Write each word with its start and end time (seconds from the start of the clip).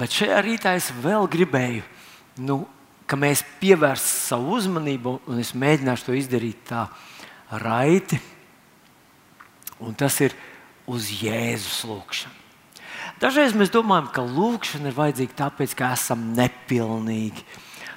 Bet 0.00 0.14
šajā 0.16 0.40
rītā 0.40 0.74
es 0.78 0.88
vēl 1.04 1.26
gribēju, 1.28 1.84
nu, 2.46 2.62
ka 3.04 3.18
mēs 3.20 3.42
pievērstu 3.60 4.12
savu 4.30 4.54
uzmanību, 4.56 5.16
un 5.28 5.40
es 5.42 5.50
mēģināšu 5.52 6.06
to 6.06 6.16
izdarīt 6.16 6.62
tā 6.70 6.86
raiti. 7.60 8.16
Un 9.84 9.96
tas 9.98 10.16
ir 10.24 10.36
uz 10.88 11.10
Jēzus 11.20 11.82
lūgšanu. 11.88 12.36
Dažreiz 13.20 13.52
mēs 13.56 13.72
domājam, 13.72 14.08
ka 14.14 14.24
lūkšana 14.24 14.88
ir 14.88 14.96
vajadzīga 14.96 15.36
tāpēc, 15.42 15.74
ka 15.76 15.92
esam 15.96 16.30
nepilnīgi. 16.36 17.44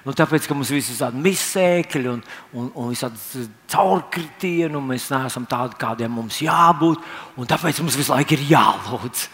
Nu, 0.03 0.11
tāpēc, 0.11 0.49
ka 0.49 0.55
mums 0.57 0.67
ir 0.67 0.81
visādi 0.81 1.21
misēkļi 1.23 2.09
un, 2.11 2.19
un, 2.59 2.65
un 2.75 2.89
visādi 2.91 3.45
caurkritieni, 3.71 4.75
un 4.75 4.89
mēs 4.89 5.05
neesam 5.13 5.45
tādi, 5.47 5.79
kādiem 5.79 6.11
mums 6.11 6.41
jābūt. 6.43 6.99
Tāpēc 7.47 7.79
mums 7.79 7.95
visu 7.95 8.11
laiku 8.11 8.35
ir 8.35 8.43
jālūdz. 8.49 9.27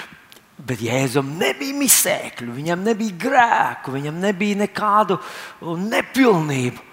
Bet 0.53 0.83
Jēzum 0.85 1.31
nebija 1.39 1.75
misēkļu, 1.75 2.53
viņam 2.53 2.83
nebija 2.85 3.19
grēku, 3.23 3.95
viņam 3.95 4.19
nebija 4.21 4.59
nekādu 4.61 5.17
nepilnību. 5.61 6.83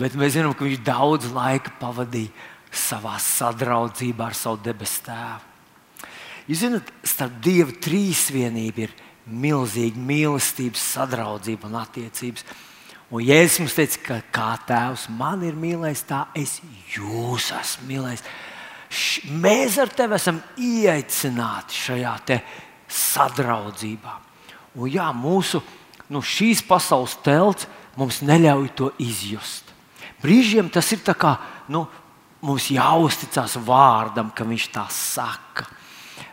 Bet 0.00 0.16
mēs 0.18 0.34
zinām, 0.34 0.56
ka 0.56 0.66
viņš 0.66 0.80
daudz 0.86 1.28
laika 1.34 1.72
pavadīja 1.78 2.32
savā 2.70 3.16
sadraudzībā 3.22 4.30
ar 4.30 4.36
savu 4.38 4.60
debesu 4.64 5.04
tēvu. 5.06 5.46
Jūs 6.50 6.64
zināt, 6.64 6.90
starp 7.06 7.38
Dieva 7.44 7.74
trīsvienību 7.78 8.82
ir 8.82 8.94
milzīga 9.30 10.00
mīlestības, 10.02 10.82
sadraudzība 10.96 11.68
un 11.68 11.78
attiecības. 11.78 12.46
Un 13.10 13.22
Jēzus 13.26 13.60
mums 13.62 13.76
teica, 13.78 14.00
ka 14.06 14.16
kā 14.34 14.48
tēvs 14.66 15.08
man 15.14 15.44
ir 15.46 15.58
mīlējis, 15.58 16.06
tā 16.06 16.24
es 16.38 16.58
jūs 16.94 17.50
esmu 17.54 17.88
mīlējis. 17.90 18.26
Mēs 19.42 19.78
ar 19.82 19.90
tevi 19.94 20.16
esam 20.18 20.40
ieaicināti 20.58 21.78
šajā 21.84 22.14
sadraudzībā. 22.90 24.16
Un 24.78 24.90
jā, 24.90 25.08
mūsu 25.14 25.62
nu, 26.10 26.22
šīs 26.22 26.62
pasaules 26.66 27.16
telts 27.24 27.68
mums 27.98 28.20
neļauj 28.26 28.70
to 28.78 28.90
izjust. 29.02 29.70
Brīžiem 30.20 30.68
tas 30.72 30.90
ir 30.92 31.02
kā 31.16 31.36
nu, 31.72 31.86
mums 32.44 32.70
jāuzticas 32.72 33.58
vārdam, 33.64 34.30
ka 34.34 34.44
viņš 34.44 34.66
tā 34.74 34.86
saka. 34.92 35.68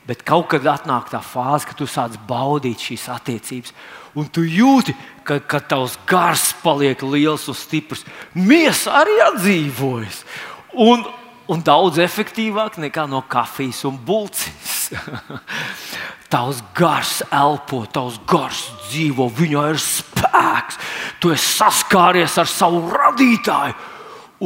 Bet 0.08 0.24
kaut 0.24 0.48
kad 0.54 0.64
atnāk 0.72 1.10
tā 1.12 1.20
fāze, 1.20 1.68
kad 1.68 1.76
tu 1.76 1.88
sāc 1.88 2.16
baudīt 2.30 2.80
šīs 2.80 3.10
attiecības, 3.12 3.74
un 4.16 4.28
tu 4.32 4.46
jūti, 4.48 4.96
ka, 5.28 5.42
ka 5.44 5.60
tavs 5.60 5.98
gars 6.08 6.54
paliek 6.64 7.02
liels 7.04 7.48
un 7.52 7.58
stiprs. 7.58 8.06
Miesa 8.34 8.96
arī 9.02 9.18
atdzīvojas. 9.26 10.22
Un, 10.80 11.04
un 11.52 11.64
daudz 11.64 12.00
efektīvāk 12.00 12.80
nekā 12.80 13.04
no 13.12 13.20
kafijas 13.28 13.84
un 13.88 14.00
bulciņas. 14.08 14.78
tavs 16.32 16.62
gars 16.76 17.22
elpo, 17.32 17.86
tavs 17.92 18.20
gars 18.28 18.64
dzīvo, 18.88 19.30
viņā 19.38 19.64
ir 19.72 19.80
spēks. 19.82 20.80
Tu 21.22 21.32
esi 21.36 21.54
saskāries 21.58 22.38
ar 22.40 22.50
savu 22.52 22.84
radītāju, 22.92 23.76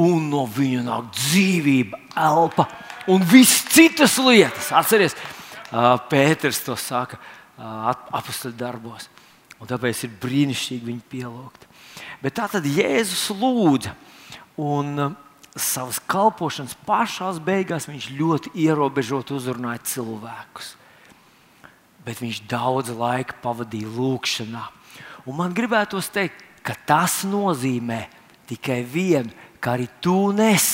un 0.02 0.30
no 0.32 0.46
viņa 0.48 0.86
nāk 0.86 1.10
dzīvība, 1.18 2.00
elpa 2.16 2.68
un 3.12 3.26
visas 3.28 3.66
citas 3.74 4.18
lietas. 4.22 4.72
Atcerieties! 4.76 5.18
Pēters 6.12 6.60
to 6.66 6.76
saka 6.76 7.16
apakstu 8.12 8.52
darbos. 8.52 9.08
Un 9.62 9.70
tāpēc 9.70 10.04
ir 10.04 10.16
brīnišķīgi 10.20 10.88
viņu 10.88 11.04
pielūgt. 11.12 11.68
Bet 12.22 12.36
tā 12.40 12.48
tad 12.52 12.66
Jēzus 12.68 13.30
lūdza. 13.38 13.94
Un 14.62 15.16
savas 15.56 16.02
kalpošanas 16.12 16.76
pašā 16.88 17.32
beigās 17.46 17.88
viņš 17.90 18.10
ļoti 18.18 18.54
ierobežot 18.66 19.32
uzrunāja 19.36 19.84
cilvēkus. 19.94 20.76
Bet 22.06 22.22
viņš 22.24 22.44
daudz 22.50 22.94
laika 22.98 23.38
pavadīja 23.44 23.92
lūgšanā. 23.94 24.64
Un 25.30 25.38
man 25.38 25.54
gribētos 25.54 26.10
teikt, 26.14 26.42
ka 26.66 26.74
tas 26.88 27.22
nozīmē 27.30 28.08
tikai 28.50 28.82
vienu, 28.86 29.30
ka 29.62 29.76
arī 29.76 29.88
tu 30.02 30.32
nes 30.34 30.68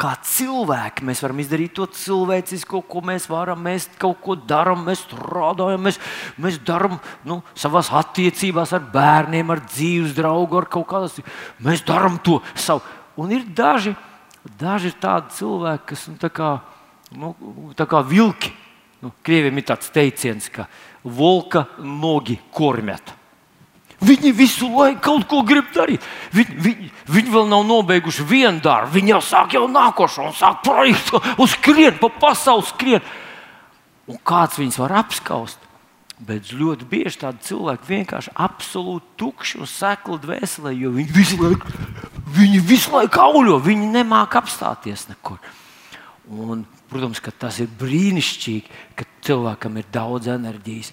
kā 0.00 0.14
cilvēki 0.24 1.04
mēs 1.04 1.20
varam 1.20 1.40
izdarīt 1.42 1.74
to 1.76 1.86
cilvēcisko, 1.92 2.80
ko 2.88 3.02
mēs 3.04 3.26
varam. 3.30 3.60
Mēs 3.66 3.88
kaut 4.00 4.20
ko 4.24 4.36
darām, 4.38 4.86
mēs 4.86 5.04
strādājam, 5.04 5.82
mēs, 5.84 6.00
mēs 6.40 6.60
darām 6.66 6.96
nu, 7.28 7.40
savā 7.58 7.82
attiecībās 8.00 8.72
ar 8.76 8.86
bērniem, 8.94 9.52
ar 9.52 9.64
dzīves 9.66 10.16
draugu, 10.16 10.60
ar 10.60 10.68
kaut 10.72 10.88
kādas. 10.90 11.20
Mēs 11.60 11.84
darām 11.88 12.16
to 12.24 12.38
savu. 12.54 12.84
Un 13.20 13.34
ir 13.36 13.44
daži, 13.56 13.92
daži 14.60 14.94
tādi 15.00 15.36
cilvēki, 15.36 15.86
kas 15.92 16.06
nu, 16.08 16.16
tā 16.22 16.32
kā, 16.32 16.54
nu, 17.12 17.34
tā 17.76 17.88
kā 17.90 18.00
vilki. 18.06 18.54
Nu, 19.00 19.12
Krieviem 19.24 19.60
ir 19.60 19.66
tāds 19.68 19.88
teiciens, 19.92 20.50
ka 20.52 20.66
volka 21.04 21.64
nogi 21.80 22.36
kormeta. 22.52 23.16
Viņi 24.00 24.30
visu 24.32 24.68
laiku 24.72 25.00
kaut 25.04 25.26
ko 25.28 25.42
grib 25.44 25.68
darīt. 25.74 26.04
Viņi, 26.32 26.54
viņi, 26.64 26.90
viņi 27.12 27.32
vēl 27.34 27.48
nav 27.50 27.66
nobeiguši 27.68 28.24
vienu 28.24 28.62
darbu. 28.64 28.94
Viņi 28.94 29.12
jau 29.12 29.20
sāk 29.24 29.56
jau 29.58 29.66
nākošo, 29.68 30.30
un 30.30 30.36
sāk 30.36 30.62
projektu, 30.64 31.20
uz 31.36 31.52
skrien, 31.52 31.98
pa 32.00 32.08
pasauli 32.08 32.64
skrien. 32.70 33.10
Un 34.08 34.16
kāds 34.24 34.56
viņus 34.60 34.80
var 34.80 34.96
apskaust? 35.02 35.68
Bet 36.20 36.50
ļoti 36.52 36.84
bieži 36.88 37.22
tādi 37.22 37.46
cilvēki 37.48 37.88
vienkārši 37.88 38.32
absolūti 38.40 39.14
tukši 39.20 39.60
un 39.60 39.68
sekli 39.68 40.18
dvēselē, 40.20 40.72
jo 40.76 40.90
viņi 40.96 41.14
visu 41.16 41.38
laiku, 41.40 41.70
viņi 42.36 42.60
visu 42.68 42.92
laiku 42.92 43.22
auļo, 43.22 43.56
viņi 43.64 43.88
nemāķi 43.94 44.40
apstāties 44.40 45.06
nekur. 45.08 45.40
Un, 46.28 46.66
protams, 46.90 47.22
ka 47.22 47.32
tas 47.32 47.62
ir 47.62 47.70
brīnišķīgi, 47.80 48.82
ka 48.98 49.06
cilvēkam 49.24 49.78
ir 49.80 49.88
daudz 49.94 50.28
enerģijas 50.32 50.92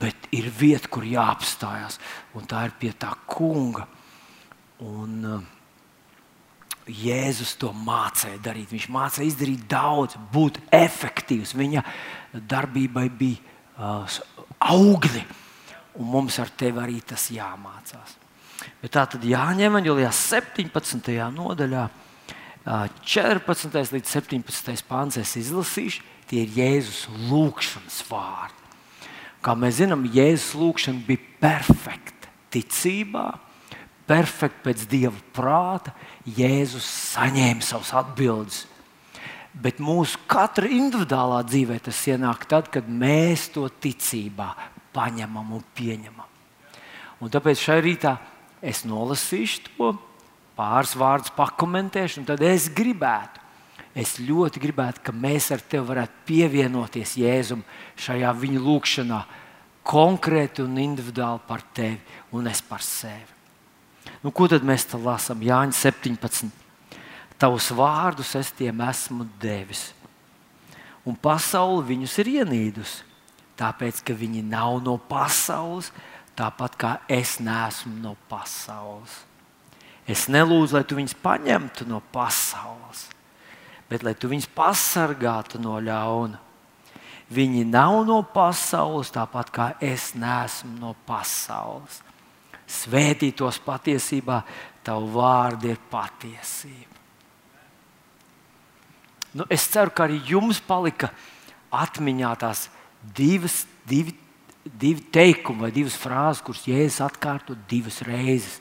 bet 0.00 0.28
ir 0.34 0.48
vieta, 0.50 0.88
kur 0.90 1.04
jāapstājās, 1.06 1.98
un 2.34 2.46
tā 2.48 2.64
ir 2.68 2.74
pie 2.80 2.92
tā 2.98 3.12
kunga. 3.28 3.86
Un, 4.84 5.12
uh, 5.24 5.50
Jēzus 6.84 7.54
to 7.56 7.70
mācīja 7.72 8.42
darīt. 8.44 8.68
Viņš 8.74 8.90
mācīja 8.92 9.30
izdarīt 9.30 9.62
daudz, 9.70 10.18
būt 10.34 10.58
efektīvs. 10.74 11.54
Viņa 11.56 11.84
darbībai 12.50 13.06
bija 13.08 13.40
uh, 13.78 14.18
augļi, 14.74 15.22
un 15.96 16.10
mums 16.12 16.36
ar 16.42 16.52
tevi 16.52 16.82
arī 16.82 16.98
tas 17.06 17.30
jāmācās. 17.32 18.18
Bet 18.82 18.92
tā 18.96 19.06
tad 19.08 19.24
Evanģelijā 19.24 20.10
17. 20.12 21.08
nodaļā, 21.32 21.86
14. 22.64 23.92
līdz 23.92 24.08
17. 24.08 24.84
pāns 24.88 25.18
es 25.20 25.34
izlasīšu, 25.36 26.00
tie 26.30 26.46
ir 26.46 26.54
Jēzus 26.56 27.02
lūgšanas 27.28 27.98
vārdi. 28.08 28.62
Kā 29.44 29.52
mēs 29.52 29.82
zinām, 29.82 30.06
Jēzus 30.08 30.54
lūgšana 30.56 31.04
bija 31.04 31.20
perfekta 31.42 32.30
ticībā, 32.54 33.26
perfekta 34.08 34.70
pēc 34.70 34.86
dieva 34.88 35.20
prāta. 35.36 35.92
Jēzus 36.24 36.86
saņēma 37.12 37.64
savus 37.64 37.92
atbildes. 38.00 38.62
Bet 39.54 39.76
mūsu 39.84 40.18
katra 40.26 40.66
individuālā 40.72 41.42
dzīvē 41.44 41.76
tas 41.84 42.00
ienāk 42.08 42.48
tad, 42.50 42.72
kad 42.72 42.88
mēs 42.88 43.50
to 43.54 43.68
ticībā 43.68 44.48
paņemam 44.96 45.52
un 45.58 45.68
pieņemam. 45.76 46.32
Un 47.20 47.30
tāpēc 47.30 47.60
šai 47.60 47.78
rītā 47.84 48.16
es 48.64 48.82
nolasīšu 48.88 49.68
to, 49.68 49.92
pāris 50.56 50.94
vārdus 50.98 51.32
pakomentēšu, 51.34 52.22
un 52.22 52.28
tad 52.28 52.42
es 52.46 52.68
gribētu, 52.72 53.42
es 53.94 54.16
ļoti 54.22 54.62
gribētu, 54.62 55.02
ka 55.06 55.14
mēs 55.14 55.50
ar 55.54 55.62
tevi 55.62 55.86
varētu 55.90 56.26
pievienoties 56.28 57.16
Jēzum 57.20 57.62
šajā 58.00 58.32
viņa 58.40 58.62
lūkšanā, 58.62 59.20
konkrēti 59.84 60.64
un 60.64 60.78
individuāli 60.80 61.42
par 61.46 61.62
tevi 61.76 62.00
un 62.32 62.48
es 62.50 62.62
par 62.64 62.82
sevi. 62.82 63.32
Nu, 64.24 64.32
ko 64.32 64.48
tad 64.48 64.64
mēs 64.64 64.86
te 64.88 64.98
lasām? 65.00 65.42
Jāņa 65.44 65.76
17. 65.76 66.48
Tavus 67.40 67.68
vārdus 67.76 68.32
es 68.38 68.52
tiem 68.56 68.80
esmu 68.86 69.26
devis. 69.40 69.90
Un 71.04 71.16
pasaule 71.20 71.82
viņus 71.84 72.14
ir 72.22 72.30
ienīdusi, 72.38 73.02
tāpēc 73.60 74.00
ka 74.06 74.16
viņi 74.16 74.40
nav 74.48 74.78
no 74.84 74.96
pasaules, 74.96 75.90
tāpat 76.38 76.78
kā 76.80 76.92
es 77.12 77.36
neesmu 77.44 77.92
no 78.00 78.14
pasaules. 78.30 79.20
Es 80.10 80.26
nelūdzu, 80.28 80.76
lai 80.76 80.84
tu 80.84 80.98
viņus 80.98 81.16
paņemtu 81.24 81.86
no 81.88 82.02
pasaules, 82.12 83.06
bet 83.88 84.04
lai 84.04 84.12
tu 84.18 84.28
viņus 84.28 84.50
pasargātu 84.52 85.60
no 85.62 85.78
ļauna. 85.80 86.40
Viņi 87.34 87.64
nav 87.64 88.02
no 88.04 88.18
pasaules, 88.34 89.12
tāpat 89.14 89.52
kā 89.54 89.68
es 89.80 90.12
neesmu 90.12 90.74
no 90.76 90.92
pasaules. 91.08 92.02
Svētītos 92.68 93.58
patiesībā, 93.64 94.42
tavu 94.84 95.08
vārdu 95.16 95.72
ir 95.72 95.80
patiesība. 95.90 96.92
Nu, 99.34 99.46
es 99.50 99.64
ceru, 99.66 99.90
ka 99.90 100.04
arī 100.06 100.20
jums 100.28 100.60
palika 100.62 101.10
atmiņā 101.74 102.34
tās 102.38 102.68
divas, 103.16 103.64
divi, 103.88 104.14
divi 104.64 105.02
teikumi 105.12 105.64
vai 105.64 105.72
divas 105.74 105.96
frāzes, 105.98 106.44
kuras 106.44 106.68
Jēzus 106.68 107.02
atkārto 107.08 107.56
divas 107.68 107.98
reizes. 108.06 108.60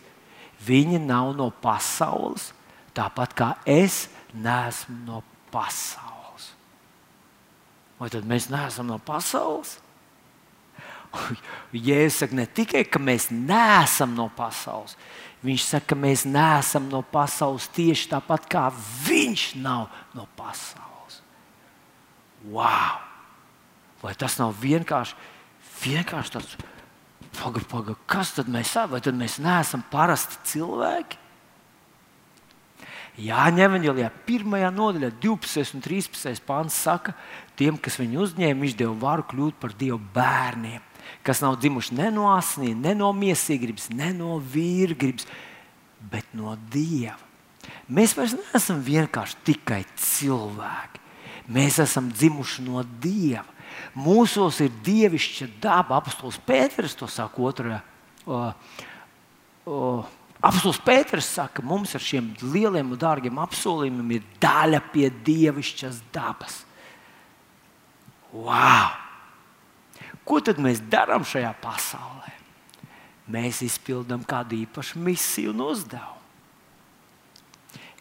Viņi 0.64 1.00
nav 1.04 1.34
no 1.38 1.50
pasaules, 1.64 2.52
tāpat 2.96 3.36
kā 3.36 3.50
es 3.68 4.08
neesmu 4.34 4.98
no 5.08 5.22
pasaules. 5.54 6.52
Vai 8.00 8.10
tad 8.14 8.28
mēs 8.28 8.50
neesam 8.52 8.90
no 8.90 9.00
pasaules? 9.04 9.78
Jēzus 11.74 12.24
saka, 12.24 12.38
ne 12.38 12.46
tikai, 12.50 12.84
ka 12.90 13.02
mēs 13.02 13.30
neesam 13.34 14.16
no 14.18 14.30
pasaules, 14.34 14.96
viņš 15.46 15.68
saka, 15.68 15.94
ka 15.94 16.00
mēs 16.00 16.26
neesam 16.30 16.90
no 16.92 17.04
pasaules 17.06 17.70
tieši 17.76 18.10
tāpat 18.16 18.48
kā 18.50 18.68
viņš 19.06 19.48
nav 19.62 19.90
no 20.18 20.28
pasaules. 20.38 21.22
Wow! 22.50 23.02
Vai 24.04 24.16
tas 24.20 24.36
nav 24.40 24.56
vienkārši, 24.60 25.16
vienkārši 25.84 26.34
tāds, 26.36 26.56
pagaidi, 27.38 27.68
paga, 27.72 27.98
kas 28.10 28.34
tad 28.38 28.50
mēs 28.52 28.72
esam? 28.72 28.92
Vai 28.94 29.02
tad 29.04 29.18
mēs 29.18 29.40
neesam 29.44 29.84
parasti 29.92 30.40
cilvēki? 30.54 31.20
Jāņem 33.22 33.62
Evanģelijā, 33.68 34.08
1. 34.26 34.56
nodaļā, 34.74 35.12
12. 35.22 35.76
un 35.78 35.84
13. 35.86 36.40
pāns 36.48 36.74
saka, 36.74 37.14
tiem, 37.60 37.78
kas 37.78 38.00
viņu 38.02 38.24
uzņēma, 38.26 38.64
viņš 38.64 38.78
deva 38.80 38.96
varu 39.04 39.26
kļūt 39.30 39.60
par 39.62 39.76
Dieva 39.78 40.00
bērniem, 40.16 40.82
kas 41.22 41.44
nav 41.44 41.60
dzimuši 41.62 42.00
ne 42.00 42.10
no 42.16 42.32
asinīm, 42.34 42.82
ne 42.82 42.96
no 42.98 43.12
miesīgrības, 43.14 43.92
ne 43.94 44.10
no 44.18 44.40
vīrgrības, 44.42 45.30
bet 46.10 46.34
no 46.34 46.56
Dieva. 46.74 47.20
Mēs 47.94 48.16
vairs 48.18 48.34
neesam 48.40 48.82
vienkārši 48.82 49.40
tikai 49.46 49.84
cilvēki. 50.00 51.02
Mēs 51.54 51.78
esam 51.84 52.10
dzimuši 52.10 52.66
no 52.66 52.82
Dieva. 53.04 53.46
Mūsos 53.98 54.60
ir 54.66 54.74
dievišķa 54.86 55.48
daba. 55.64 56.00
Apostols 56.00 56.40
Pēters 56.42 56.98
to 56.98 57.08
saka 57.12 57.42
otrajā. 57.42 57.82
Apostols 60.44 60.82
Pēters 60.84 61.30
saka, 61.30 61.62
ka 61.62 61.68
mums 61.68 61.96
ar 61.96 62.04
šiem 62.04 62.34
lieliem 62.42 62.92
un 62.94 63.00
dārgiem 63.00 63.40
apsolījumiem 63.44 64.18
ir 64.18 64.28
daļa 64.44 64.82
pie 64.94 65.08
dievišķas 65.24 66.02
dabas. 66.16 66.64
Wow! 68.34 68.92
Ko 70.24 70.40
tad 70.40 70.60
mēs 70.64 70.82
darām 70.92 71.26
šajā 71.28 71.52
pasaulē? 71.62 72.32
Mēs 73.34 73.62
izpildām 73.64 74.24
kādu 74.28 74.58
īpašu 74.64 75.00
misiju 75.00 75.54
un 75.54 75.64
uzdevumu. 75.70 76.20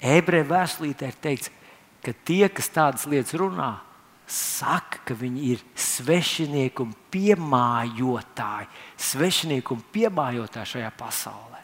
Ebreju 0.03 0.49
vēstulītē 0.51 1.13
ir 1.13 1.19
teikts, 1.23 1.51
ka 2.03 2.15
tie, 2.27 2.49
kas 2.51 2.71
tādas 2.75 3.07
lietas 3.07 3.37
runā, 3.39 3.77
saka, 4.33 5.03
ka 5.07 5.17
viņi 5.17 5.43
ir 5.53 5.63
svešinieki 5.77 6.85
un 6.85 6.93
piemājotāji, 7.13 8.69
svešinieki 8.97 9.75
un 9.75 9.83
piemājotāji 9.95 10.77
šajā 10.77 10.93
pasaulē. 10.99 11.61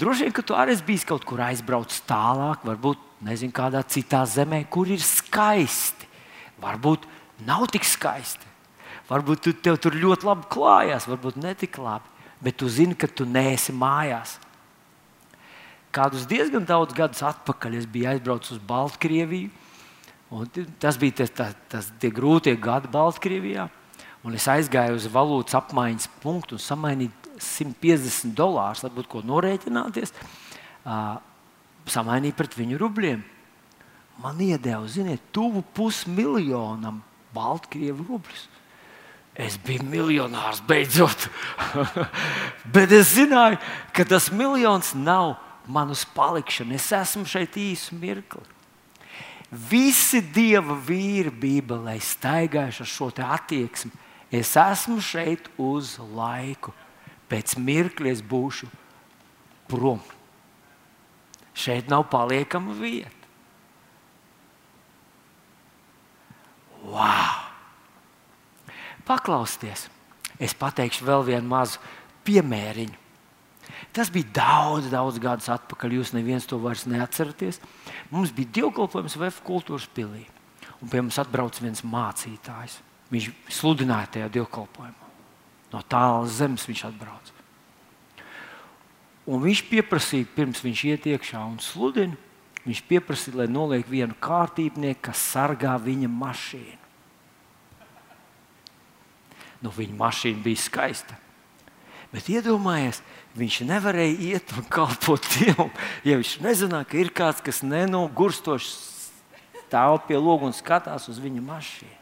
Droši 0.00 0.26
vien, 0.26 0.34
ka 0.34 0.42
tu 0.42 0.56
arī 0.56 0.74
biji 0.86 1.06
kaut 1.10 1.26
kur 1.28 1.42
aizbraucis 1.44 2.02
tālāk, 2.08 2.64
varbūt 2.64 3.00
nezinu, 3.26 3.52
kādā 3.54 3.82
citā 3.84 4.24
zemē, 4.26 4.64
kur 4.72 4.88
ir 4.90 5.02
skaisti. 5.04 6.08
Varbūt 6.62 7.04
nav 7.46 7.68
tik 7.70 7.84
skaisti. 7.86 8.48
Varbūt 9.10 9.44
tu, 9.44 9.52
tev 9.52 9.76
tur 9.82 9.94
ļoti 9.98 10.26
labi 10.26 10.48
klājās, 10.50 11.08
varbūt 11.10 11.36
ne 11.42 11.52
tik 11.58 11.76
labi. 11.82 12.08
Bet 12.42 12.56
tu 12.58 12.70
zini, 12.72 12.96
ka 12.98 13.06
tu 13.06 13.26
neesi 13.28 13.74
mājās. 13.76 14.38
Kādus 15.92 16.24
diezgan 16.26 16.64
daudz 16.64 16.96
gadus 16.96 17.20
atpakaļ 17.28 17.76
es 17.76 17.86
biju 17.86 18.08
aizbraucis 18.14 18.56
uz 18.56 18.62
Baltkrieviju. 18.66 19.52
Tas 20.80 20.96
bija 21.00 21.22
tas, 21.22 21.32
tas, 21.36 21.56
tas 21.68 21.90
tie 22.00 22.08
grūtie 22.14 22.54
gadi 22.60 22.88
Baltkrievijā. 22.92 23.66
Un 24.22 24.36
es 24.38 24.46
aizgāju 24.48 24.96
uz 24.96 25.08
valūtas 25.10 25.58
apmaiņas 25.58 26.08
punktu 26.22 26.56
un 26.56 26.62
samainīju 26.62 27.10
150 27.42 28.36
dolārus, 28.38 28.84
lai 28.84 28.92
būtu 28.94 29.10
ko 29.10 29.22
norēķināties, 29.26 30.14
uh, 30.86 31.18
samainīja 31.90 32.38
pret 32.38 32.54
viņu 32.56 32.78
rubļiem. 32.80 33.24
Man 34.22 34.40
iedeva, 34.44 34.86
ziniet, 34.86 35.24
tuvu 35.34 35.64
pusmiljonam 35.74 37.00
Baltkrievu 37.34 38.06
rubļus. 38.06 38.46
Es 39.32 39.56
biju 39.56 39.86
miljonārs 39.88 40.60
beidzot. 40.68 41.28
Bet 42.74 42.92
es 42.92 43.14
zināju, 43.16 43.58
ka 43.96 44.04
tas 44.04 44.28
miljons 44.30 44.92
nav 44.94 45.38
man 45.66 45.90
uz 45.94 46.04
palikšanu. 46.14 46.76
Es 46.76 46.90
esmu 46.92 47.24
šeit 47.28 47.56
īsu 47.56 47.96
mirkli. 47.96 48.44
Visi 49.52 50.22
dieva 50.32 50.78
vīri 50.80 51.28
Bībelē 51.28 51.98
staigājuši 52.00 52.84
ar 52.84 52.88
šo 52.88 53.10
attieksmi. 53.12 53.92
Es 54.32 54.54
esmu 54.56 54.96
šeit 55.04 55.50
uz 55.60 55.98
laiku 56.00 56.72
pēc 57.28 57.56
mirkļa 57.60 58.12
es 58.12 58.22
būšu 58.24 58.68
prom. 59.68 60.00
Šeit 61.52 61.88
nav 61.92 62.06
paliekama 62.12 62.72
vieta. 62.76 63.12
Wow! 66.82 67.44
Paklausieties, 69.06 69.86
es 70.40 70.54
pateikšu 70.56 71.04
vēl 71.06 71.24
vienu 71.28 71.48
mazu 71.52 71.80
piemēriņu. 72.26 72.98
Tas 73.92 74.08
bija 74.12 74.30
daudz, 74.34 74.88
daudz 74.92 75.20
gadus 75.22 75.50
atpakaļ. 75.52 75.98
Jūs 75.98 76.12
neviens 76.16 76.46
to 76.48 76.58
vairs 76.62 76.86
neatceraties. 76.88 77.60
Mums 78.12 78.32
bija 78.36 78.58
dievkalpojums 78.60 79.16
VF 79.16 79.40
kultūras 79.46 79.88
pilī. 79.88 80.26
Un 80.82 80.90
pie 80.90 81.00
mums 81.00 81.16
atbrauca 81.22 81.62
viens 81.64 81.80
mācītājs. 81.86 82.80
Viņš 83.12 83.28
sludināja 83.52 84.10
tajā 84.16 84.28
dievkalpojumā. 84.36 85.08
No 85.72 85.80
tālas 85.88 86.36
zemes 86.36 86.66
viņš 86.68 86.84
atbrauca. 86.90 87.38
Un 89.32 89.40
viņš 89.44 89.62
pieprasīja, 89.70 90.28
pirms 90.34 90.60
viņš 90.64 90.84
iet 90.90 91.08
iekšā 91.12 91.40
un 91.46 91.58
sludina, 91.62 92.18
viņš 92.66 92.80
pieprasīja, 92.88 93.38
lai 93.42 93.48
noliek 93.48 93.86
vienu 93.88 94.16
kārtībnieku, 94.20 95.06
kas 95.08 95.22
sargā 95.32 95.76
viņa 95.80 96.10
mašīnu. 96.10 96.80
Nu, 99.62 99.70
viņa 99.70 99.94
mašīna 99.94 100.42
bija 100.42 100.58
skaista. 100.58 101.16
Bet 102.12 102.28
iedomājieties, 102.28 103.00
viņš 103.40 103.58
nevarēja 103.70 104.16
iet 104.34 104.52
un 104.58 104.66
kalpot 104.68 105.24
Dievam, 105.32 105.70
ja 106.04 106.18
viņš 106.20 106.34
nezināja, 106.44 106.88
ka 106.90 106.98
ir 107.00 107.12
kāds, 107.16 107.40
kas 107.44 107.62
nenogurstoši 107.64 108.72
stāv 109.72 110.02
pie 110.04 110.18
loga 110.20 110.50
un 110.50 110.52
skatās 110.52 111.08
uz 111.08 111.16
viņa 111.22 111.40
mašīnu. 111.46 111.98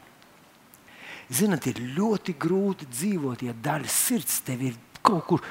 Ziniet, 1.31 1.69
ir 1.71 1.79
ļoti 1.95 2.35
grūti 2.35 2.89
dzīvot, 2.91 3.45
ja 3.47 3.55
daļa 3.55 3.87
sirds 3.87 4.41
tev 4.43 4.65
ir 4.67 4.75
kaut 4.99 5.23
kur. 5.29 5.45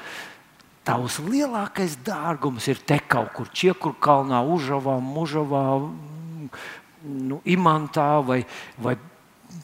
Tavs 0.85 1.19
lielākais 1.21 1.95
dārgums 2.05 2.67
ir 2.69 2.79
te 2.85 2.97
kaut 3.09 3.33
kur 3.37 3.49
Čiekurkalnā, 3.53 4.39
Užavā, 4.49 4.95
Mužavā, 5.01 5.63
nu, 7.05 7.37
Imantā 7.45 8.07
vai, 8.25 8.39
vai 8.81 8.95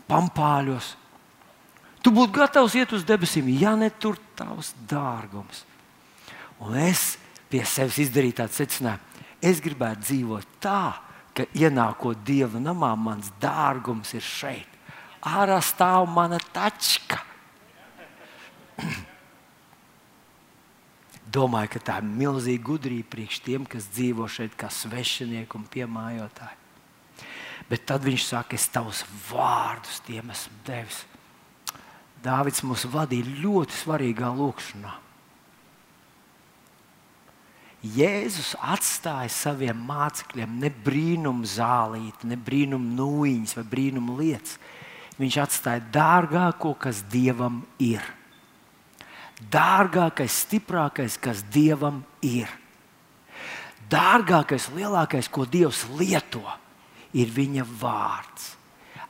Pampāļos. 0.09 0.91
Tu 2.03 2.13
būtu 2.13 2.35
gatavs 2.37 2.77
iet 2.77 2.93
uz 2.95 3.03
debesīm, 3.07 3.49
ja 3.59 3.75
ne 3.75 3.89
tur 3.89 4.19
tavs 4.37 4.73
dārgums. 4.89 5.65
Un 6.63 6.77
es 6.79 7.17
pie 7.51 7.63
sevis 7.67 7.99
izdarīju 8.07 8.39
tādu 8.41 8.57
secinājumu. 8.57 9.03
Es 9.43 9.59
gribētu 9.61 10.05
dzīvot 10.05 10.57
tā, 10.63 10.97
ka 11.37 11.45
ienākot 11.53 12.23
dieva 12.25 12.59
namā, 12.61 12.95
mans 12.97 13.29
dārgums 13.41 14.15
ir 14.17 14.25
šeit 14.25 14.77
ārā 15.27 15.59
stāv 15.63 16.07
mana 16.09 16.39
tačka. 16.53 17.19
Domāju, 21.37 21.73
ka 21.75 21.79
tā 21.89 21.97
ir 22.01 22.07
milzīga 22.07 22.63
gudrība 22.69 23.09
priekš 23.15 23.41
tiem, 23.45 23.65
kas 23.67 23.89
dzīvo 23.91 24.27
šeit 24.31 24.55
kā 24.57 24.69
svešinieki 24.71 25.57
un 25.59 25.67
piemājotāji. 25.71 26.57
Bet 27.67 27.83
tad 27.89 28.05
viņš 28.05 28.23
saka, 28.29 28.55
es 28.55 28.69
tavus 28.71 29.03
vārdus 29.27 29.99
tiem 30.07 30.29
esmu 30.31 30.55
devis. 30.67 31.03
Dāvids 32.23 32.63
mūs 32.65 32.87
vadīja 32.89 33.37
ļoti 33.43 33.75
svarīgā 33.77 34.31
lūkšanā. 34.33 34.95
Jēzus 37.85 38.55
atstāja 38.57 39.29
saviem 39.31 39.77
mācekļiem 39.85 40.57
ne 40.63 40.71
brīnumu 40.83 41.45
zālīti, 41.47 42.27
ne 42.27 42.35
brīnumu 42.35 42.95
nūjiņas 42.97 43.55
vai 43.59 43.65
brīnumu 43.69 44.17
lietas 44.17 44.57
viņš 45.17 45.37
atstāja 45.41 45.83
dārgāko, 45.93 46.73
kas 46.77 47.03
dievam 47.09 47.61
ir. 47.81 48.03
Dārgākais, 49.53 50.33
stiprākais, 50.45 51.17
kas 51.21 51.43
dievam 51.53 52.01
ir. 52.25 52.49
Dārgākais, 53.89 54.67
lielākais, 54.75 55.29
ko 55.31 55.45
Dievs 55.47 55.85
lieto, 55.95 56.43
ir 57.15 57.29
viņa 57.31 57.65
vārds. 57.79 58.55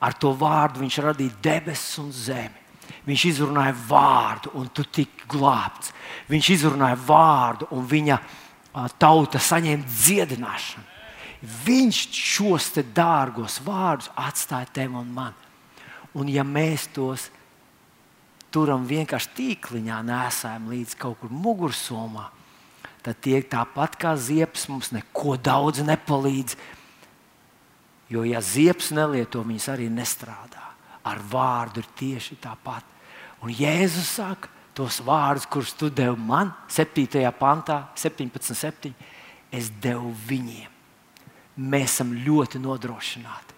Ar 0.04 0.14
to 0.14 0.36
vārdu 0.38 0.84
viņš 0.84 1.00
radīja 1.08 1.40
debesis 1.42 1.98
un 2.04 2.12
zemi. 2.14 2.67
Viņš 3.08 3.26
izrunāja 3.32 3.76
vārdu, 3.88 4.52
un 4.60 4.68
tu 4.74 4.84
tiki 4.84 5.28
glābts. 5.32 5.94
Viņš 6.32 6.52
izrunāja 6.58 6.98
vārdu, 7.08 7.70
un 7.72 7.88
viņa 7.88 8.20
tauta 9.00 9.42
saņēma 9.42 9.88
dziedināšanu. 9.88 10.86
Viņš 11.66 12.00
šos 12.18 12.72
dārgos 12.96 13.60
vārdus 13.66 14.10
atstāja 14.18 14.70
tev 14.80 14.96
un 14.98 15.12
man. 15.14 15.36
Un 16.18 16.30
ja 16.34 16.44
mēs 16.44 16.88
tos 16.96 17.28
turam 18.52 18.88
vienkārši 18.90 19.34
tīkliņā, 19.38 20.02
nesam 20.08 20.70
līdz 20.72 20.96
kaut 20.98 21.20
kur 21.22 21.34
mugursomā, 21.34 22.30
tad 23.06 23.20
tie 23.22 23.42
tāpat 23.46 24.00
kā 24.02 24.16
ziepes 24.18 24.66
mums 24.72 24.92
neko 24.96 25.38
daudz 25.38 25.84
nepalīdz. 25.86 26.58
Jo, 28.10 28.24
ja 28.24 28.42
ziepes 28.42 28.94
nelieto, 28.96 29.44
viņas 29.44 29.68
arī 29.76 29.90
nestrādā. 29.92 30.67
Ar 31.08 31.22
vārdu 31.32 31.82
ir 31.84 31.90
tieši 31.98 32.38
tāpat. 32.44 32.86
Un 33.46 33.54
Jēzus 33.54 34.18
saka 34.18 34.50
tos 34.78 35.00
vārdus, 35.02 35.48
kurus 35.50 35.74
tu 35.78 35.90
devi 35.90 36.18
man, 36.22 36.52
7. 36.70 37.08
pantā, 37.40 37.88
17, 37.98 38.54
7. 38.54 38.94
Es 39.54 39.70
devu 39.82 40.12
viņiem. 40.28 40.74
Mēs 41.58 41.96
esam 41.96 42.12
ļoti 42.26 42.60
nodrošināti. 42.62 43.56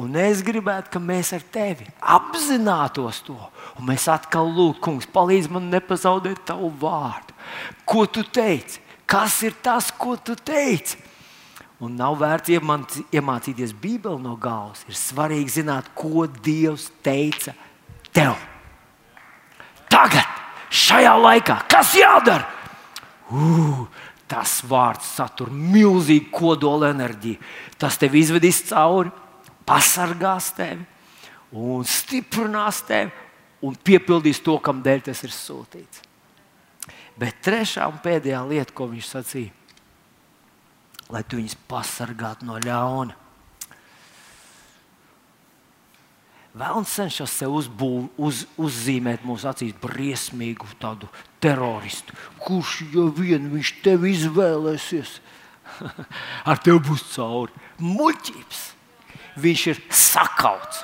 Un 0.00 0.16
es 0.20 0.42
gribētu, 0.44 0.90
ka 0.92 1.00
mēs 1.00 1.32
ar 1.32 1.44
tevi 1.52 1.86
apzinātos 2.00 3.22
to. 3.24 3.36
Un 3.80 3.88
mēs 3.88 4.04
atkal 4.12 4.48
lūgtu, 4.52 4.82
kungs, 4.84 5.08
palīdzi 5.08 5.52
man 5.52 5.70
nepazaudēt 5.72 6.42
tavu 6.48 6.68
vārdu. 6.82 7.32
Ko 7.88 8.04
tu 8.04 8.24
teici? 8.24 8.82
Kas 9.08 9.38
ir 9.46 9.56
tas, 9.64 9.88
ko 9.96 10.16
tu 10.20 10.36
teici? 10.36 10.98
Un 11.84 11.92
nav 11.98 12.16
vērts 12.22 12.54
iemācīties 13.12 13.74
Bībeli 13.76 14.22
no 14.22 14.36
galvas. 14.40 14.86
Ir 14.88 14.96
svarīgi 14.96 15.58
zināt, 15.58 15.90
ko 15.96 16.24
Dievs 16.24 16.88
teica 17.04 17.52
tev. 18.16 18.32
Tagad, 19.92 20.24
šajā 20.72 21.12
laikā, 21.20 21.58
kas 21.68 21.92
jādara? 21.98 22.48
Uh, 23.28 23.84
tas 24.30 24.60
vārds 24.66 25.08
satur 25.18 25.50
milzīgu 25.52 26.30
kodola 26.32 26.90
enerģiju. 26.94 27.38
Tas 27.76 27.98
tev 28.00 28.16
izvedīs 28.16 28.62
cauri, 28.70 29.12
pasargās 29.66 30.52
tevi 30.56 30.84
un 31.56 31.84
stiprinās 31.86 32.82
tevi 32.86 33.12
un 33.66 33.76
piepildīs 33.76 34.40
to, 34.44 34.56
kam 34.62 34.82
dēļ 34.84 35.04
tas 35.08 35.22
ir 35.26 35.32
sūtīts. 35.34 36.02
Bet 37.16 37.40
trešā 37.44 37.86
un 37.88 38.00
pēdējā 38.04 38.42
lieta, 38.48 38.74
ko 38.76 38.88
viņš 38.90 39.06
sacīja, 39.08 39.52
lai 41.12 41.22
tu 41.26 41.38
viņus 41.38 41.56
pasargātu 41.70 42.48
no 42.48 42.58
ļauna. 42.62 43.14
Vēlams 46.56 46.92
cenšas 46.96 47.34
sev 47.36 47.52
uzbūv, 47.58 48.06
uz, 48.16 48.46
uzzīmēt 48.56 49.26
mūsu 49.28 49.50
acīs 49.50 49.74
briesmīgu 49.82 50.70
tādu 50.80 51.10
teroristu. 51.44 52.16
Kurš 52.40 52.78
jau 52.94 53.10
vien 53.12 53.50
viņš 53.52 53.72
tevi 53.84 54.14
izvēlēsies, 54.14 55.18
ar 56.50 56.62
tevi 56.64 56.80
būs 56.88 57.04
cauri. 57.12 57.52
Muļķības! 57.84 58.62
Viņš 59.44 59.66
ir 59.68 59.82
sakauts. 59.92 60.80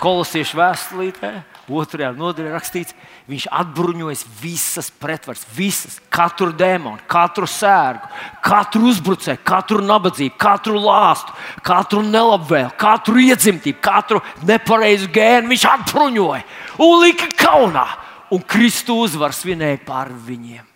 Kolosiešu 0.00 0.60
vēstulītē, 0.60 1.32
otrajā 1.74 2.12
nodaļā 2.16 2.54
rakstīts, 2.54 2.94
viņš 3.30 3.46
atbruņojas 3.54 4.24
visas 4.40 4.90
pretvaras, 4.90 5.44
visas, 5.54 5.98
katru 6.12 6.50
demonu, 6.56 6.98
katru 7.10 7.46
sērgu, 7.48 8.08
katru 8.44 8.88
uzbrucēju, 8.90 9.42
katru 9.46 9.80
nabadzību, 9.86 10.34
katru 10.40 10.80
lāstu, 10.82 11.34
katru 11.66 12.02
nelabvēlu, 12.06 12.72
katru 12.80 13.22
iedzimtību, 13.22 13.78
katru 13.84 14.22
nepareizu 14.48 15.10
gēnu. 15.14 15.52
Viņš 15.52 15.66
atbruņoja 15.74 16.42
un 16.82 16.96
lika 17.04 17.30
kaunā, 17.38 17.86
un 18.34 18.42
Kristu 18.46 18.98
uzvar 19.04 19.34
svinēja 19.36 19.82
pār 19.86 20.10
viņiem. 20.26 20.66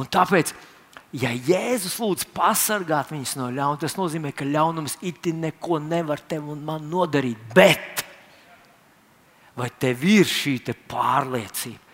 Un 0.00 0.08
tāpēc 0.10 0.54
ja 1.14 1.30
Jēzus 1.30 1.98
lūdz 2.02 2.26
pasargāt 2.34 3.12
viņus 3.14 3.36
no 3.38 3.50
ļauna, 3.54 3.80
tas 3.84 3.98
nozīmē, 3.98 4.32
ka 4.34 4.48
ļaunums 4.48 4.98
iti 5.06 5.34
neko 5.36 5.78
nevar 5.82 6.22
tev 6.24 6.48
un 6.52 6.64
man 6.66 6.88
nodarīt. 6.90 7.38
Bet 7.54 8.03
vai 9.56 9.70
tev 9.78 10.04
ir 10.04 10.28
šī 10.28 10.58
pārliecība? 10.90 11.84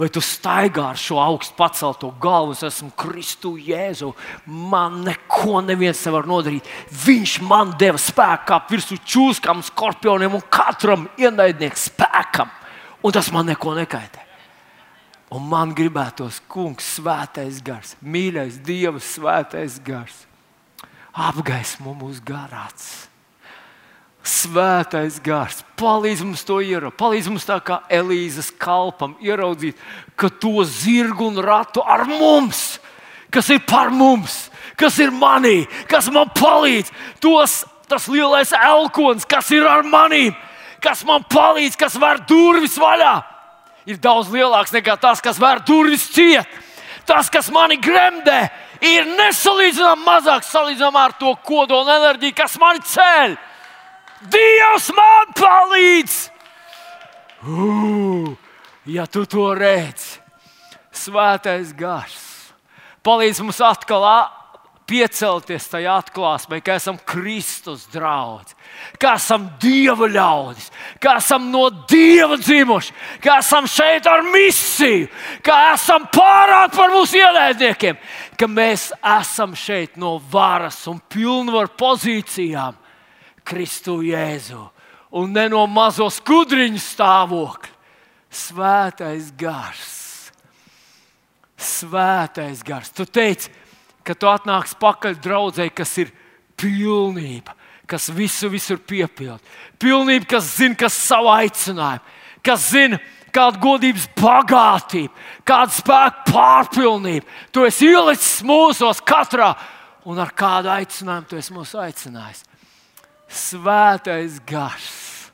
Vai 0.00 0.08
tu 0.08 0.22
staigā 0.24 0.86
ar 0.94 0.96
šo 0.96 1.18
augstu 1.20 1.52
pacelto 1.58 2.08
galvu, 2.22 2.54
es 2.54 2.62
esmu 2.64 2.88
Kristu 2.96 3.50
Jēzu, 3.60 4.14
man 4.48 5.02
neko 5.04 5.60
neviens 5.60 6.00
nevar 6.06 6.24
nodarīt. 6.24 6.64
Viņš 7.02 7.34
man 7.44 7.74
deva 7.76 8.00
spēku 8.00 8.48
kā 8.48 8.62
virsū 8.70 8.96
čūskām, 9.04 9.60
skorpioniem 9.66 10.38
un 10.38 10.46
katram 10.48 11.04
ienaidnieku 11.20 11.76
spēkam, 11.76 12.48
un 13.04 13.12
tas 13.12 13.28
man 13.34 13.52
neko 13.52 13.76
nekaitē. 13.76 14.24
Un 15.36 15.44
man 15.52 15.76
gribētos, 15.76 16.40
kungs, 16.48 16.96
svētais 16.96 17.60
gars, 17.62 17.92
mīļais 18.00 18.56
Dieva 18.64 19.04
svētais 19.04 19.76
gars, 19.84 20.24
apgaismo 21.12 21.92
mūsu 21.92 22.24
garāts. 22.24 23.09
Svētais 24.20 25.16
gars, 25.24 25.62
palīdz 25.80 26.22
mums 26.26 26.44
to 26.44 26.58
ieraudzīt, 26.60 26.98
palīdz 27.00 27.30
mums 27.32 27.46
tā 27.48 27.56
kā 27.64 27.80
Elīzes 27.88 28.50
kalpam 28.60 29.14
ieraudzīt, 29.24 29.78
ka 30.12 30.28
to 30.28 30.60
zirgu 30.68 31.30
un 31.30 31.40
ratu 31.40 31.80
ar 31.80 32.04
mums, 32.04 32.78
kas 33.32 33.48
ir 33.48 33.62
par 33.64 33.88
mums, 33.88 34.50
kas 34.76 34.98
ir 35.00 35.14
manī, 35.14 35.64
kas 35.88 36.10
man 36.12 36.28
palīdz, 36.36 36.92
tos, 37.24 37.62
tas 37.88 38.10
lielais 38.12 38.52
elkons, 38.52 39.24
kas 39.24 39.48
ir 39.56 39.64
ar 39.64 39.86
manīm, 39.88 40.36
kas 40.84 41.00
man 41.08 41.24
palīdz, 41.24 41.80
kas 41.80 41.96
var 42.00 42.20
durvis 42.28 42.76
vaļā 42.80 43.16
ir 43.90 44.00
daudz 44.00 44.30
lielāks 44.32 44.74
nekā 44.74 44.96
tas, 45.00 45.22
kas 45.22 45.40
vēr 45.40 45.62
durvis 45.66 46.08
ciet. 46.12 46.48
Tas, 47.08 47.30
kas 47.32 47.48
mani 47.50 47.78
gremdē, 47.80 48.44
ir 48.84 49.08
nesalīdzināmāk 49.18 50.04
mazāks 50.04 50.50
salīdzinājumā 50.52 51.06
ar 51.08 51.14
to 51.18 51.32
kodola 51.46 51.96
enerģiju, 51.98 52.36
kas 52.36 52.58
mani 52.60 52.84
ceļ. 52.86 53.34
Dievs 54.20 54.90
man 54.92 55.30
palīdz! 55.38 56.16
Uh, 57.40 58.34
ja 58.84 59.06
tu 59.08 59.24
to 59.24 59.46
redzi, 59.56 60.18
svētais 60.92 61.72
gars 61.72 62.18
palīdz 63.06 63.40
mums 63.40 63.60
atkal 63.64 64.04
piecelties 64.90 65.68
tajā 65.70 65.92
atklāsmē, 66.02 66.58
ka 66.66 66.74
esam 66.76 66.98
Kristus 67.06 67.84
draugi, 67.92 68.56
ka 68.98 69.14
esam 69.16 69.46
Dieva 69.62 70.08
ļaudis, 70.10 70.66
ka 71.00 71.14
esam 71.20 71.46
no 71.52 71.68
Dieva 71.88 72.36
dzimuši, 72.40 72.92
ka 73.22 73.38
esam 73.38 73.68
šeit 73.70 74.08
ar 74.10 74.24
misiju, 74.26 75.06
ka 75.46 75.60
esam 75.76 76.08
pārāk 76.10 76.74
par 76.74 76.90
mūsu 76.92 77.22
ienaidniekiem, 77.22 78.02
ka 78.36 78.50
mēs 78.50 78.90
esam 79.14 79.54
šeit 79.54 79.96
no 80.00 80.18
varas 80.32 80.82
un 80.90 80.98
pilnvaru 81.08 81.70
pozīcijām 81.78 82.79
Kristu 83.50 83.98
Jēzu 84.06 84.62
un 85.18 85.32
ne 85.34 85.48
no 85.50 85.64
mazo 85.66 86.08
skudriņu 86.12 86.80
stāvokļa. 86.80 87.76
Svētais 88.30 89.32
gars, 89.34 89.94
svētais 91.58 92.60
gars. 92.62 92.92
Tu 92.94 93.02
teici, 93.10 93.50
ka 94.06 94.14
tu 94.14 94.28
atnāksi 94.30 94.76
pakaļ 94.78 95.16
draudzē, 95.18 95.66
kas 95.74 95.96
ir 95.98 96.12
pilnība, 96.54 97.56
kas 97.90 98.06
visu 98.14 98.46
visur 98.52 98.78
piepilda. 98.78 99.42
Pilnība, 99.82 100.28
kas 100.36 100.52
zina, 100.60 100.78
kas 100.78 100.94
savu 100.94 101.32
aicinājumu, 101.34 102.14
kas 102.46 102.68
zina, 102.70 103.00
kāda 103.34 103.58
godības 103.62 104.06
bagātība, 104.18 105.10
kāda 105.46 105.74
spēka 105.74 106.30
pārpilnība. 106.30 107.26
Tu 107.50 107.66
esi 107.66 107.90
ielicis 107.90 108.44
mūsos 108.46 109.02
katrā, 109.02 109.56
un 110.06 110.22
ar 110.22 110.30
kādu 110.38 110.70
aicinājumu 110.70 111.30
tu 111.30 111.42
esi 111.42 111.58
mūs 111.58 111.74
aicinājis. 111.82 112.46
Svētais 113.30 114.40
gars, 114.46 115.30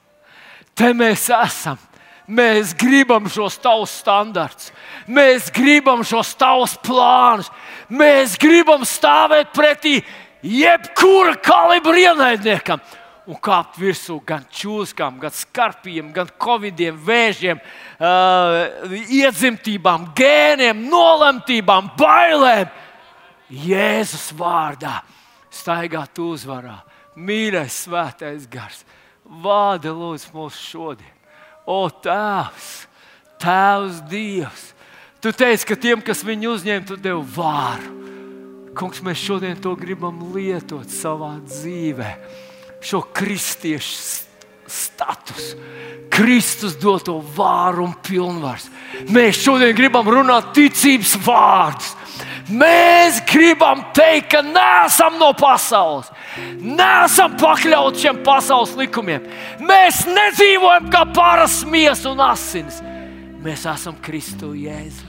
te 0.77 0.93
mēs 0.97 1.29
esam. 1.33 1.81
Mēs 2.27 2.73
gribam 2.75 3.29
šos 3.31 3.55
tavus 3.63 3.93
standartus, 4.01 4.73
mēs 5.07 5.47
gribam 5.55 6.01
šos 6.03 6.33
tavus 6.35 6.73
plānus, 6.83 7.47
mēs 7.87 8.35
gribam 8.43 8.83
stāvēt 8.83 9.53
pretī 9.55 10.01
jebkura 10.43 11.37
kalibra 11.39 12.01
ienaidniekam 12.03 12.83
un 13.27 13.39
kāpt 13.43 13.79
virsū 13.79 14.21
gan 14.27 14.45
čūskām, 14.55 15.19
gan 15.23 15.35
skarpiem, 15.35 16.13
gan 16.15 16.29
covidiem, 16.43 16.99
vēžiem, 17.07 17.59
uh, 17.99 18.95
iedzimtībām, 19.11 20.11
gēniem, 20.17 20.85
nolemtībām, 20.91 21.91
bailēm. 21.99 22.71
Jēzus 23.47 24.33
vārdā 24.35 25.01
staigāt 25.55 26.19
uzvarā. 26.23 26.81
Mīļais, 27.17 27.83
svētais 27.87 28.45
gars, 28.53 28.85
vāda 29.25 29.93
lūdzu 29.97 30.33
mūs 30.35 30.59
šodien. 30.61 31.13
O, 31.67 31.87
Tēvs, 31.89 32.73
Tēvs, 33.43 34.03
Dievs! 34.11 34.73
Tu 35.27 35.33
teici, 35.33 35.67
ka 35.67 35.75
tiem, 35.81 36.03
kas 36.05 36.21
viņu 36.23 36.53
uzņēma, 36.55 36.87
tu 36.87 36.97
devi 37.01 37.23
vāru. 37.35 37.95
Kungs, 38.77 39.01
mēs 39.03 39.19
šodien 39.19 39.57
to 39.59 39.73
gribam 39.75 40.21
lietot 40.35 40.93
savā 40.93 41.33
dzīvē. 41.41 42.11
Šo 42.85 43.01
kristiešu 43.17 44.27
statusu, 44.71 45.57
Kristus 46.13 46.77
doto 46.79 47.17
vāru 47.35 47.89
un 47.89 47.97
pilnvaru. 48.07 48.71
Mēs 49.11 49.41
šodien 49.41 49.75
gribam 49.77 50.07
runāt 50.13 50.53
ticības 50.55 51.17
vārdus. 51.25 51.95
Mēs 52.47 53.19
gribam 53.27 53.81
teikt, 53.97 54.29
ka 54.37 54.43
neesam 54.47 55.17
no 55.19 55.33
pasaules, 55.35 56.13
neesam 56.63 57.35
pakļauti 57.41 58.05
šiem 58.05 58.21
pasaules 58.27 58.77
likumiem. 58.79 59.27
Mēs 59.67 60.05
nedzīvojam 60.07 60.87
kā 60.93 61.03
parasts 61.17 61.67
miesas 61.67 62.07
un 62.07 62.23
asins. 62.23 62.79
Mēs 63.43 63.67
esam 63.71 63.99
Kristu 64.03 64.55
Jēzu. 64.59 65.06